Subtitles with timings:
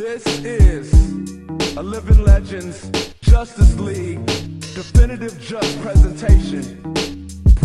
[0.00, 0.94] This is
[1.76, 4.24] a Living Legends Justus League
[4.74, 7.09] Definitive Jux presentation.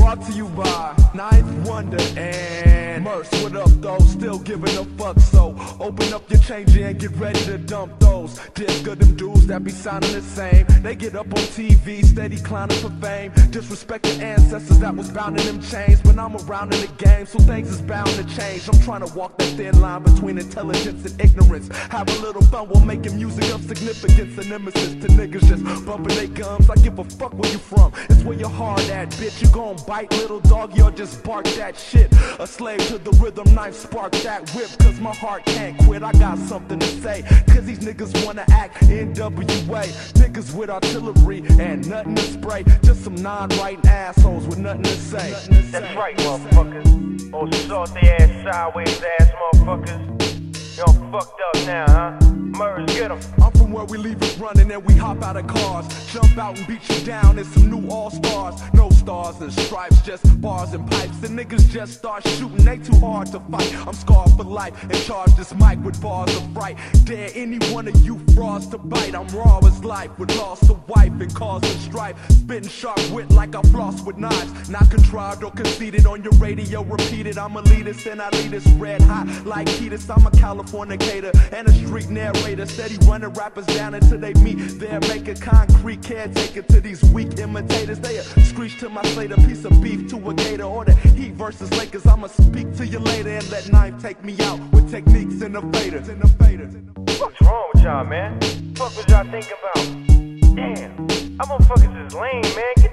[0.05, 3.27] Brought to you by Ninth Wonder and Murs.
[3.41, 3.97] What up, though?
[3.97, 8.39] Still giving a fuck, so open up your change and get ready to dump those.
[8.53, 10.67] Disc of them dudes that be sounding the same.
[10.83, 13.31] They get up on TV, steady clowning for fame.
[13.49, 16.03] Disrespect the ancestors that was bound in them chains.
[16.03, 18.69] When I'm around in the game, so things is bound to change.
[18.69, 21.75] I'm trying to walk that thin line between intelligence and ignorance.
[21.89, 26.15] Have a little fun while making music of significance and nemesis to niggas just bumping
[26.15, 26.69] their gums.
[26.69, 27.91] I give a fuck where you from.
[28.09, 29.41] It's where your heart at, bitch.
[29.41, 32.11] You gon' bite, little dog, you'll just bark that shit.
[32.39, 34.69] A slave to the rhythm, knife spark that whip.
[34.79, 37.23] Cause my heart can't quit, I got something to say.
[37.47, 39.83] Cause these niggas wanna act NWA.
[40.21, 42.63] Niggas with artillery and nothing to spray.
[42.83, 45.31] Just some non-writing assholes with nothing to say.
[45.71, 47.31] That's right, motherfuckers.
[47.33, 50.77] Oh, salty ass, sideways ass motherfuckers.
[50.77, 52.35] Y'all fucked up now, huh?
[52.57, 53.19] Murs, get 'em.
[53.41, 55.85] I'm where we leave it running and we hop out of cars.
[56.13, 57.37] Jump out and beat you down.
[57.37, 58.61] It's some new all stars.
[58.73, 61.17] No stars and stripes, just bars and pipes.
[61.19, 63.75] The niggas just start shooting, they too hard to fight.
[63.85, 66.77] I'm scarred for life and charge this mic with bars of fright.
[67.03, 69.13] Dare any one of you frauds to bite.
[69.13, 72.15] I'm raw as life with loss to wife and cause of strife.
[72.31, 74.69] Spitting sharp wit like I floss with knives.
[74.69, 76.81] Not contrived or conceited on your radio.
[76.81, 80.09] Repeated, I'm a elitist and I lead this red hot like Kiedis.
[80.15, 82.65] I'm a Californicator and a street narrator.
[82.65, 84.99] Steady running rappers down until they meet there.
[85.01, 87.99] Make a concrete caretaker to these weak imitators.
[87.99, 90.63] They a screech to my slate, a piece of beef to a gator.
[90.63, 92.05] Or the Heat versus Lakers.
[92.05, 97.19] I'ma speak to you later and let Ninth take me out with techniques and faders.
[97.19, 98.39] What's wrong with y'all, man?
[98.75, 100.55] Fuck was y'all thinking about?
[100.55, 102.84] Damn, I motherfuckers is lame, man.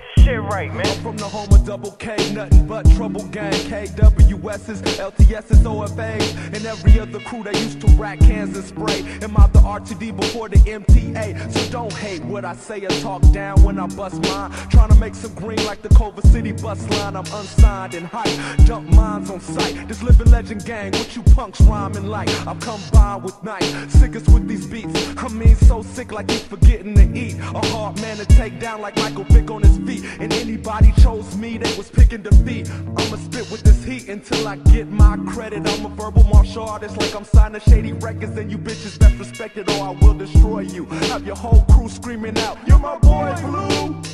[0.52, 0.86] Right, man.
[0.86, 3.52] I'm from the home of double K, nothing but trouble gang.
[3.52, 9.00] KWS's, LTS's, OFA's, and every other crew that used to rack cans and spray.
[9.22, 11.50] Am I the RTD before the MTA?
[11.52, 14.50] So don't hate what I say or talk down when I bust mine.
[14.68, 17.16] Trying to make some green like the Culver City bus line.
[17.16, 19.88] I'm unsigned and hype, dump mines on sight.
[19.88, 22.28] This living legend gang, what you punks rhyming like?
[22.46, 25.16] I'm combined with Ninth, sickest with these beats.
[25.16, 27.38] I mean, so sick like he's forgetting to eat.
[27.38, 30.04] A hard man to take down like Michael Vick on his feet.
[30.20, 30.31] And
[30.62, 32.70] anybody chose me, they was picking defeat.
[32.70, 35.66] I'ma spit with this heat until I get my credit.
[35.66, 39.68] I'm a verbal martial artist, like I'm signing shady records, and you bitches best respected,
[39.70, 40.84] or I will destroy you.
[41.10, 44.11] Have your whole crew screaming out, "You're my boy, Blue."